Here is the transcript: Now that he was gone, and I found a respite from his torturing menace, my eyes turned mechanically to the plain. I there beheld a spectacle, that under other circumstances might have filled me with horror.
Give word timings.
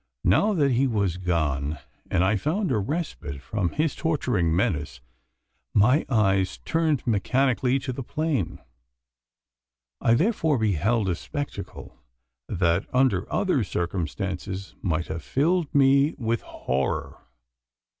Now 0.23 0.53
that 0.53 0.71
he 0.71 0.87
was 0.87 1.17
gone, 1.17 1.77
and 2.09 2.23
I 2.23 2.35
found 2.35 2.71
a 2.71 2.79
respite 2.79 3.39
from 3.39 3.69
his 3.69 3.93
torturing 3.93 4.55
menace, 4.55 4.99
my 5.75 6.07
eyes 6.09 6.57
turned 6.65 7.05
mechanically 7.05 7.77
to 7.77 7.93
the 7.93 8.01
plain. 8.01 8.57
I 10.01 10.15
there 10.15 10.33
beheld 10.57 11.07
a 11.07 11.13
spectacle, 11.13 12.01
that 12.49 12.87
under 12.91 13.31
other 13.31 13.63
circumstances 13.63 14.73
might 14.81 15.05
have 15.05 15.21
filled 15.23 15.67
me 15.71 16.15
with 16.17 16.41
horror. 16.41 17.19